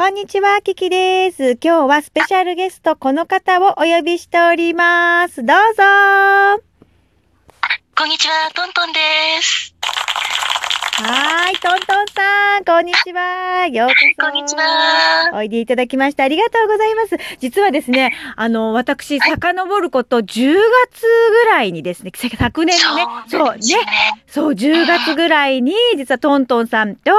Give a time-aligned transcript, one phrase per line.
[0.00, 1.58] こんにちは、キキです。
[1.62, 5.44] 今日はスペシャルゲスト、この方をお呼びしております。
[5.44, 5.82] どうぞ
[7.94, 8.98] こんにちは、トントンで
[9.42, 9.74] す。
[11.02, 13.66] はーい、トントンさん、こんにちは。
[13.68, 14.26] ようこそ。
[14.26, 15.30] こんにちは。
[15.32, 17.16] おいでいただきましてありがとうございます。
[17.38, 23.60] 実はですね、あの、私、遡ること10月ぐらいにですね、昨年のね、そうね。
[24.26, 27.12] そう、10月ぐらいに、実はトントンさんと、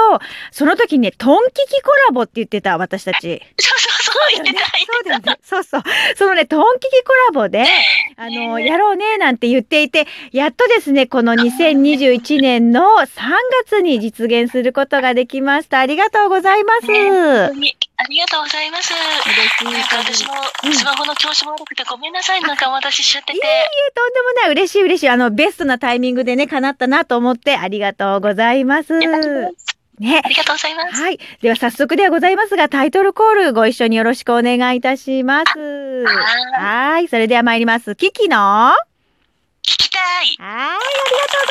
[0.51, 3.41] その時にね、トンキキコラボって言ってた、私たち。
[3.57, 5.13] そうそうそう、言ってた、そうだ。
[5.13, 5.39] よね。
[5.43, 5.83] そうそう。
[6.15, 7.65] そのね、トンキキコラボで、
[8.17, 13.07] あの、やろうね、なんて言っていて、やっとですね、この2021年の3
[13.65, 15.79] 月に実現することができました。
[15.79, 16.87] ありがとうございます。
[16.87, 17.09] ね
[17.97, 18.87] ありがとうございます。
[18.87, 20.33] しいなんか私も
[20.65, 22.41] うんスマホの調子も悪くてごめんなさい。
[22.41, 23.37] なんかお待たせしちゃってて。
[23.37, 24.51] いえいえ、とんでもない。
[24.51, 25.09] 嬉しい嬉しい。
[25.09, 28.93] あの、ベストなタイミングでね、叶ったなと思って、ありがとうございます。
[30.01, 30.27] ねあ。
[30.27, 31.01] りがとうございます。
[31.01, 31.19] はい。
[31.41, 35.59] では早速ではございますが、タイトルコールご一緒によろしくお願いいたします。
[35.59, 36.09] は
[36.59, 37.07] はい。
[37.07, 37.95] それでは参ります。
[37.95, 38.37] キキの？
[38.37, 38.75] は
[39.63, 40.27] 聞きたい。
[40.27, 40.37] い。
[40.39, 41.45] ありがとう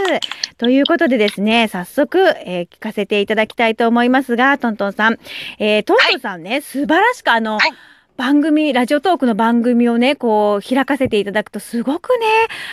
[0.00, 0.56] ざいます。
[0.58, 5.18] ということでですね、早速、えー聞かせていただきたいと思いますが、トントンさん。
[5.58, 7.70] えートントンさんね、素晴らしくあの、はい
[8.18, 12.26] 番組、ラジオトークの番組をね、こう、開かせていただくと、すごくね、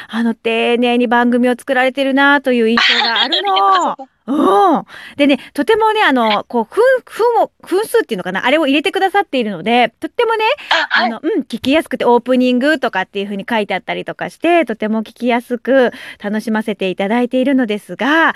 [0.08, 4.10] あの、丁寧に番組を作られてるなという印象があるの。
[4.26, 4.86] うん。
[5.18, 11.06] でね、とてもね、あの、こう、分、分を、分数っていうのかなあれを入れてくださっているので、とってもね、あ、はい。
[11.06, 15.92] あの、うん、聞きやすくて、オープニングとかっていう風に書いてあったりとかして、とても聞きやすく
[16.24, 18.34] 楽しませていただいているのですが、うん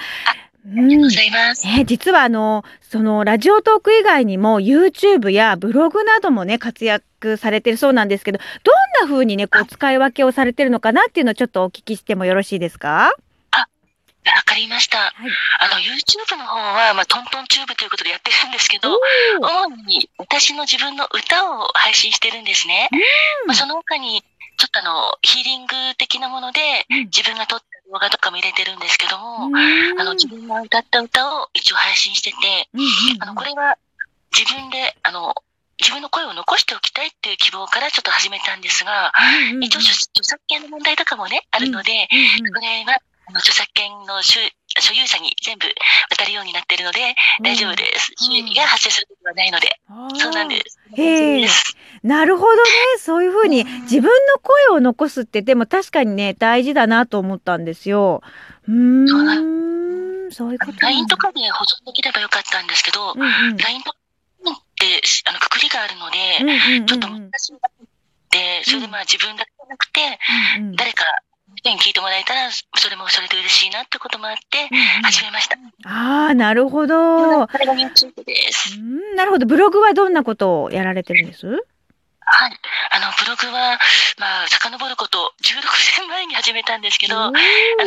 [0.71, 1.09] ありがとうご。
[1.09, 1.65] ざいます。
[1.65, 13.13] ね、実はあの、そのラジオトーク以外にも YouTube やブログなどもね、活躍されてるそうなんですけど、どんな風にね、こう使い分けをされてるのかなっていうのをちょっとお聞きしてもよろしいですか？
[14.25, 14.97] わかりました。
[14.97, 15.11] はい。
[15.61, 18.99] あの、YouTube の方は、まあ、トントンチューブということでやってるんですけど、
[19.41, 22.89] 主に私の自分の歌を配信してるんですね。
[23.47, 24.21] まあ、その他に、
[24.57, 26.59] ちょっとあの、ヒーリング的なもので、
[26.91, 29.55] うん自分が撮った動画とかも入れてるんですけども、うん。
[29.99, 32.37] あの、自分が歌った歌を一応配信してて、
[33.19, 33.77] あの、これは
[34.37, 35.33] 自分で、あの、
[35.79, 39.11] 自分の声を残しておきたいっていう希望からちょっと始めたんですが、
[39.61, 42.07] 一応著著作権の問題とかもね、あるので、
[42.53, 44.21] これは、あの、著作権の
[44.81, 45.65] 所所有者に全部
[46.09, 48.11] 渡るようになってるので、大丈夫です。
[48.11, 49.79] うん収益が発生することはないので、
[50.19, 50.59] そうなんで
[51.47, 51.75] す。
[52.03, 52.61] なるほどね。
[52.97, 54.09] そういうふうに自分の
[54.41, 58.21] 声を残すってでも確かにね大事だなと思ったんですよ。
[58.67, 60.31] うーん。
[60.31, 60.87] そういうことなんだ。
[60.87, 63.57] LINE とかで保存できればよかったんですけど、うんうん。
[63.57, 63.97] LINE とか
[64.49, 67.71] ってあのくくりがあるので、ちょっと難しいなっ
[68.29, 70.01] て、それでまあ自分だけじゃなくて、
[70.75, 71.03] 誰か
[71.59, 75.57] 人に聞いてもらえたら、それもそれで嬉しいなってこともあって、うんうん始めました。
[75.85, 77.47] ああなるほど。
[77.47, 78.77] これが YouTube です。
[78.77, 79.45] うんなるほど。
[79.45, 81.47] ブログはどんなことをやられてるんです？
[82.31, 82.51] はい。
[82.91, 83.79] あの、ブログは、
[84.19, 87.33] まあ、遡ること、16年前に始めたんですけど、あな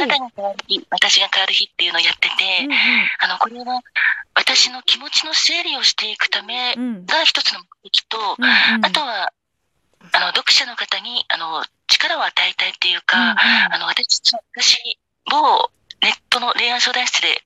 [0.00, 2.34] たが変わる日、私が変わる日っていうのをやってて、
[3.20, 3.80] あの、これは、
[4.34, 9.30] 私の気持ちの整理をしていくためうんうんが一つの目的と、うんうんあとは、
[10.12, 13.38] あの、読者の方に、あの、力を与えたいっていうか、うんうん
[13.74, 14.20] あの、私、
[14.54, 14.98] 私、
[15.30, 17.42] 某ネットの恋愛相談室で、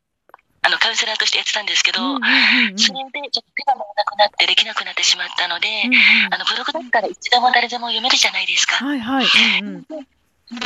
[0.62, 8.84] あの、カウンセラーとしてやってたんですけど、うんうんうんうんそれでちょっと手が回らなくなってできなくなってしまったので、うんうんあの、ブログだったらいつでも誰でも読めるじゃないですか。
[8.84, 9.26] はいはい。
[9.62, 10.06] うんうん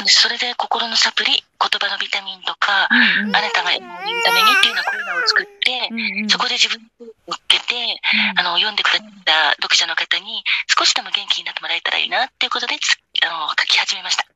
[0.07, 8.01] それで心のサプリ、言葉のビタミンとか、うんうんあなたが今を見るためにっていうようなコーナーを作って、うんうんそこで自分を乗っけて、
[8.37, 14.27] あの、読んでくれた読者の方に少しでも元気になってもらえたらいいなっていうことでつ、あの、書き始めました。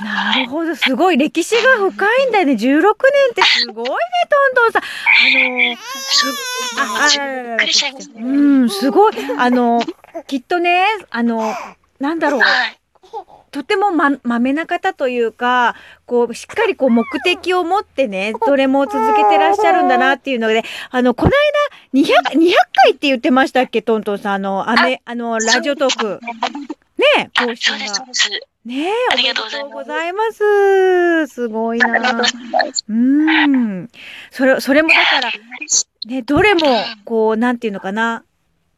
[0.00, 2.52] なるほど、すごい歴史が深いんだよね。
[2.52, 3.92] 16年ってすごいね、
[4.30, 4.82] トントンさん。
[4.82, 4.86] あ
[5.34, 5.76] のー、
[6.78, 8.24] あ、あららららびっくりしちゃいますねう
[8.64, 9.14] ん、すごい。
[9.38, 9.82] あの、
[10.26, 11.54] きっとね、あの、
[11.98, 12.40] なんだろう。
[12.40, 12.78] はい。
[13.56, 21.30] とてもま、まめな方というか、こう、しっかりこう目的を持ってね、どれも続けてらっしゃるんだなっていうので、あの、この
[21.94, 24.34] 間、200、200回って言ってましたっけ、トントンさん。
[24.34, 26.20] あの、あめ、あの、ラジオトーク。
[26.98, 27.84] ね、あ更新が。
[28.66, 31.34] ねありがとうございますおめでとうございます。
[31.34, 32.22] すごいな。
[32.90, 33.88] うん。
[34.30, 35.30] それ、それもだから、
[36.04, 36.60] ね、どれも、
[37.06, 38.22] こう、なんていうのかな。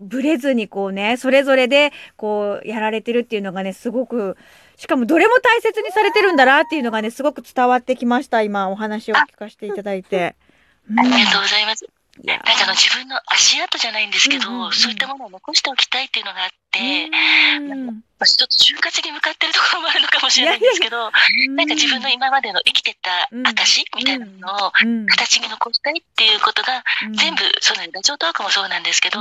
[0.01, 4.37] ブレずにこうね、それぞれで、こう、やられてるっていうのがね、すごく、
[4.79, 8.43] しかもどれも大切にされてるんだなっていうのがね、すごく伝わってきました。
[8.43, 10.37] 今、お話を聞かせていただいて。
[10.41, 10.49] うん
[10.97, 11.85] ありがとうございます。
[11.85, 16.49] いやなんかあの自分の足跡じゃないんですけど、うんうんうんそういったものを残しておきたいっていうのがあっ
[16.79, 17.11] て、
[18.27, 21.11] ちょっと就活に向かってるところもあるのかもしれないんですけど、
[21.55, 25.07] なんか自分の今までの生きてた証みたいなのをうん。
[25.07, 27.13] 形に残したいっていうことが、うん。
[27.15, 27.95] 全部そうなんです。
[27.95, 29.19] ラジオトークもそうなんですけど、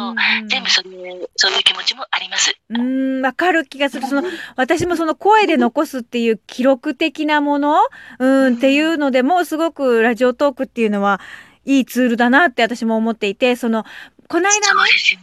[0.47, 0.89] 全部それ、
[1.35, 2.55] そういう気持ちもあります。
[2.69, 4.07] うーん、わかる気がする。
[4.07, 4.23] その、
[4.55, 7.77] 私もその声で残すっていう記録的なもの、
[8.19, 11.21] うん、っていうのでも、すごくラジオトークっていうのは、
[11.65, 13.83] いいツールだなって私も思っていて、その、
[14.27, 14.59] この間ね、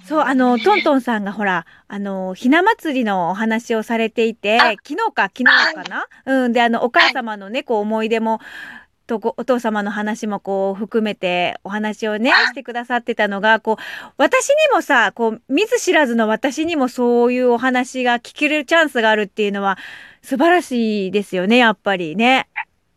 [0.06, 6.06] そうあの、トントンさんがほら、あの、ひな祭りのお話をされていて、あ昨日か、昨日かな？
[6.24, 8.40] うん、で、あの、お母様のね、こう、思い出も、
[9.06, 19.76] とこお父様の話もこう含めてお話をねはいしてくださってたのがこう私にもさこう見ず知らずの私にもそういうお話が聞けるチャンスがあるっていうのは
[20.22, 22.48] 素晴らしいですよねやっぱりね。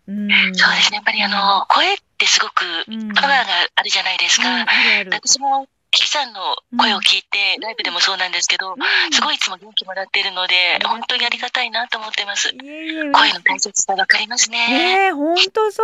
[0.08, 0.96] うん、そうですね。
[0.96, 3.46] やっぱりあの、声ってすごくうんパワーが
[3.76, 4.48] あるじゃないですか。
[4.48, 4.70] うんある
[5.02, 5.10] ある。
[5.12, 6.40] 私も、キキさんの
[6.78, 8.76] 声を聞いて、ライブでもそうなんですけど、
[9.12, 10.54] すごいいつも元気もらっているので、
[10.84, 12.54] うん本当にありがたいなと思ってます。
[12.54, 14.68] 声の大切さわかりますね。
[14.68, 15.84] ねえほんとそ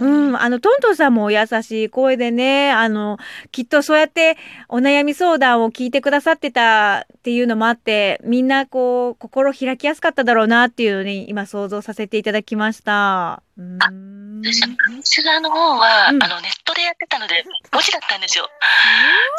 [0.00, 0.04] う。
[0.04, 3.18] うん、あのトントンさんもお優しい声でねあの
[3.52, 4.36] きっとそうやって
[4.68, 13.42] お悩み相談を聞いてくださってたっていうのもあってみんなこう心開きやすかっただろうなっていうのに今想像させていただきました。
[13.58, 16.22] うん私、カミツラの方は、うん。
[16.22, 18.48] あの、ネットでやってたので、文字だったんですよ。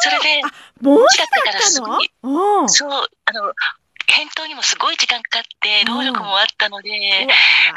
[0.00, 0.42] それで、
[0.80, 2.10] 文字だったからすごい
[2.68, 3.52] そう、あの、
[4.06, 6.90] 返答にもすごい時間かかって、労力もあったので、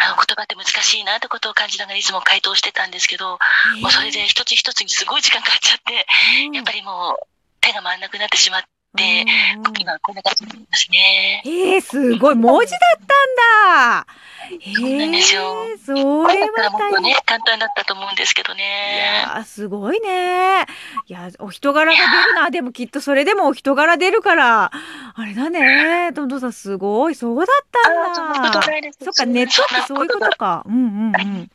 [0.02, 3.38] あの言葉って難しいなってことを感じながらいつも回答してたんですけど、
[3.82, 6.06] もうそれで一つ一つにすごい時間かかっちゃって、
[6.54, 7.28] やっぱりもう
[7.62, 8.64] 手が回んなくなってしまっ
[8.96, 9.26] て、
[9.58, 11.42] うんうん今こんな感じになりますね。
[11.46, 14.08] えー、すごい文字だったんだ。
[14.76, 15.94] そうなんですよえーそ
[16.28, 17.00] れったらもっと。
[17.02, 19.24] ね、簡単だったと思うんですけどいね。
[19.26, 20.66] やーすごいね。
[21.08, 22.50] いやお人柄が出るな。
[22.52, 24.72] でもきっとそれでもお人柄出るから
[25.16, 26.12] あれだね。
[26.14, 28.60] トントンさんすごいそうだったんだ。
[28.60, 29.00] ないです。
[29.04, 30.64] そっかネットってそういうことか。
[30.68, 31.52] うんうんうん。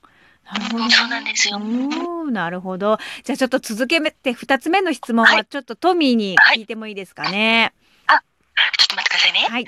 [0.52, 1.60] なるほどねそうなんですよう
[2.30, 2.98] んなるほど。
[3.24, 7.72] じゃあちょっと続けて二つ目の質問ははいちょっとトミーに聞いてもいいですかね？
[8.06, 9.46] ちょっと待ってくださいね。
[9.48, 9.66] はい。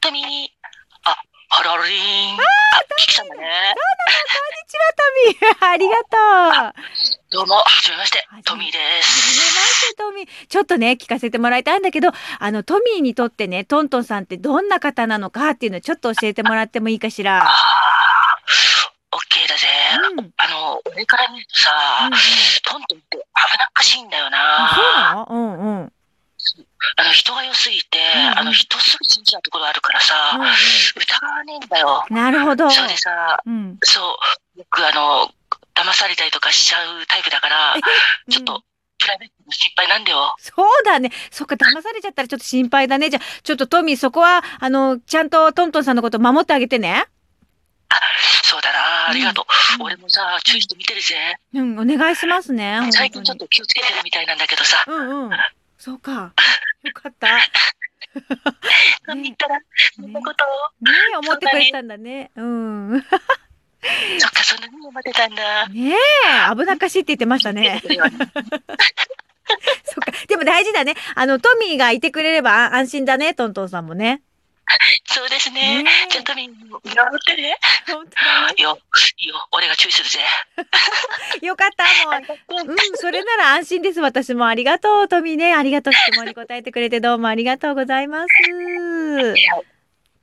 [0.00, 0.24] トミー、
[1.04, 1.16] あ、
[1.48, 2.34] ハロリーン。
[2.34, 2.38] あ、
[2.98, 3.42] キキさんだね。
[4.96, 6.08] トミー ありがと
[6.68, 6.82] う。
[7.30, 9.78] どうも、はじめましてトミーではじめます。
[9.78, 10.28] してトミー。
[10.48, 17.42] ちょっとね、聞かせてもらいたいんだけど、あの、トミーにとってね、トントンさんってどんな方なのかっていうのをちょっと教えてもらってもいいかしら？
[17.44, 17.48] あー、
[19.14, 19.66] オッケーだぜ。
[20.12, 20.18] うん。
[20.18, 21.70] うんあの、俺から見るとさ、
[22.02, 22.12] うん。
[22.62, 24.70] トントンって危なっかしいんだよあ、な。
[24.74, 25.26] そうなの？
[25.30, 25.92] うんうん。
[26.96, 30.14] あの、人が良すぎて、うんあの、人すぐ信じちゃうところあるからさ、
[30.96, 32.04] 疑わねえんだよ。
[32.10, 32.70] うん、なるほど。
[32.70, 33.78] それでさ、うん。
[33.82, 34.18] そ
[34.56, 35.30] う、よくあの、
[35.74, 37.74] 騙されたりとかしちゃうタイプだから、
[38.30, 38.62] ちょっと、
[38.98, 40.34] プライベートの心配なんだよ。
[40.38, 41.10] そうだね。
[41.30, 43.10] そっか、騙されちゃったらちょっと心配だね。
[43.10, 47.06] じゃあ、ちょっとトミー、そこは、あの、ちゃんとトントンさんのこと守ってあげてね。
[47.90, 47.96] そ
[49.04, 49.44] うだな、ありがとう。
[49.78, 51.16] うん俺もさ、注意して見てるぜ。
[51.54, 52.78] うん、お願いしますね。
[52.92, 55.38] 最近ちょっと気をつけてるみたいなんだけどさ、うんうん。
[55.78, 56.32] そうか。
[56.82, 57.28] よかった。
[59.06, 59.58] 何言ったら、
[59.96, 60.44] そんなこと？
[60.44, 60.48] を、
[60.88, 62.30] ねえ、思ってくれたんだね。
[62.36, 62.92] うん。
[62.98, 63.04] ね
[64.20, 65.62] そっか、そんなに思ってたんだ。
[65.74, 67.82] え、危なっかしいって言ってましたね。
[69.84, 70.12] そっか。
[70.28, 70.94] でも大事だね。
[71.14, 74.22] あの、トミーがいてくれれば安心だね、トントンさんもね。
[75.06, 75.82] そうですね。
[75.82, 76.80] ねちょっとみんな見守っ
[77.24, 77.56] てね。
[77.86, 78.06] 本
[78.56, 78.78] 当よ、
[79.18, 80.20] よ、俺が注意するぜ。
[81.46, 82.70] よかった、もう。
[82.70, 84.00] うん、それなら安心です。
[84.00, 85.54] 私もありがとう、トミーね。
[85.54, 85.92] ありがとう。
[85.92, 88.28] 質問に答えてくれて どうもありがとうございます。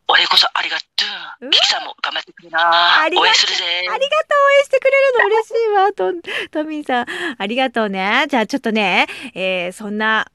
[0.07, 0.86] 俺こそありがと
[1.41, 1.50] う。
[1.51, 3.63] キキさんも頑張ってくれな応援するぜ。
[3.79, 5.91] ありがとう、応援してくれるの嬉しいわ、
[6.51, 7.05] トミーさん。
[7.38, 8.25] ありがとうね。
[8.27, 10.29] じゃあちょっとね、えーそんな、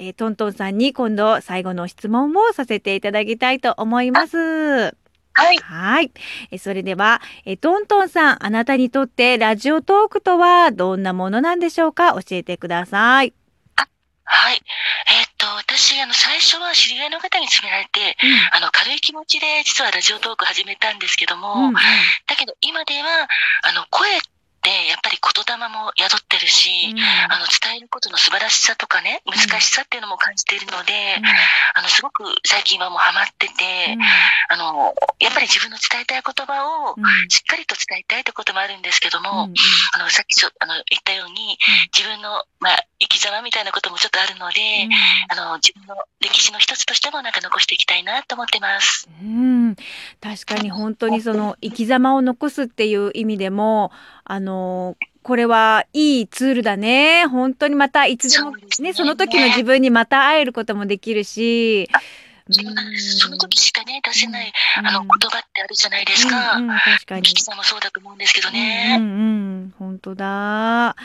[0.00, 4.36] えートントンさんに今度最後の質問をさせていただきたいと思います。
[4.36, 5.56] はい。
[5.58, 6.12] はい。
[6.52, 12.12] えーそれでは、えートントンさん、あなたにとってラジオトークとはどんなものなんでしょうか？
[12.14, 13.34] 教えてください。
[14.30, 14.56] はい。
[14.56, 18.14] えーっと、私、あの、最初は知り合いの方に勧められて、
[18.52, 21.66] あの、軽い気持ちで実はラジオトーク始めたんですけども、うん。
[21.68, 21.74] うん。
[21.74, 21.80] だ
[22.36, 23.26] けど今では、
[23.62, 24.20] あの、声っ
[24.60, 26.92] てやっぱり言霊も宿ってるし、
[27.98, 31.18] ことの素晴らしさとかね、難しさっていうのも感じているので、
[31.74, 33.98] あの、すごく最近はもうハマってて、
[34.48, 36.94] あの、やっぱり自分の伝えたい言葉を
[37.28, 39.50] しっかりと伝えたいってこともあるんですけども、
[39.94, 41.58] あの、さっきちょあの言ったように、
[41.90, 44.60] 自分の、まあ、生き様みたいなこともちょっとあるので、
[45.28, 49.08] あの、自分の歴史の一つとしてもなんか残していきたいなと思ってます。
[49.22, 49.76] うん、
[50.20, 53.92] 確かに本当にその生き様を残すっていう意味でも
[54.24, 57.26] あのこれはいいツールだね。
[57.26, 58.62] 本当にまたいつでもね。
[58.80, 61.88] ねその時の自分にまた会えることもできるし、
[62.50, 66.56] その時しかね、出せない、うんあの、言葉ってあるじゃないですか。
[66.56, 68.96] うんうん確かにキキさんもそうだと思うんですけどうね。
[68.96, 70.96] んうん、本当だ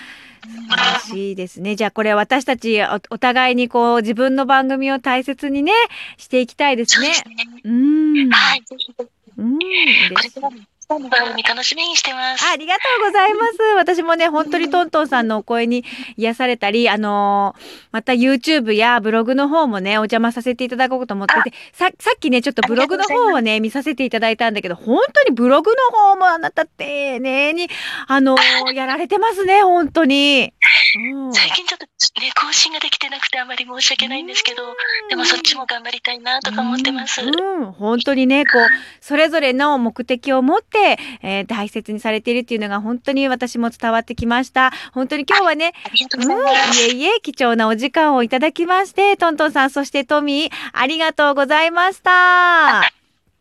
[0.45, 1.75] 嬉しいですね。
[1.75, 5.71] じゃあこれ私たちおお互いにこう自分の番組を大切にね
[6.17, 7.13] していきたいですね。
[7.13, 7.62] そうですね。
[7.63, 8.29] うん。
[8.29, 9.07] はい、ぜひぜ
[9.38, 9.59] うん。
[9.59, 9.65] ひ。
[9.65, 12.45] 嬉しいこれからも、さんの番組楽しみにしてます。
[12.45, 13.57] ありがとうございます。
[13.77, 15.83] 私もね、本当にトントンさんのお声に
[16.17, 27.69] 癒されたり、あのーまた YouTube やブログの方もね、お邪魔させていただこうと思ってて、さ、さっきね、ちょっとブログの方をね、見させていただいたんだけど、本当にブログの方もあなた丁寧に、
[28.07, 30.53] あのーやられてますね、本当に。
[30.95, 31.85] うん最近ちょっと
[32.21, 34.63] ね、更新ができてなくてあまり申し訳ないんですけど、
[35.09, 37.21] でもそっちも頑張りたいなとか思ってます。
[37.21, 38.67] うん、うん本当にね、こう、
[39.01, 44.71] それぞれの目的を持って、えー大切にされているっていうのが本当に私も伝わってきました。
[44.93, 46.81] 本当に今日はね、ありがとううん、ございます。
[46.81, 52.81] いえいえ、貴重なお時間をいただきまして、トントンさん、そしてトミー、ありがとうございました。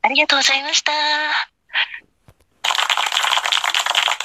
[0.04, 1.51] ありがとうございました。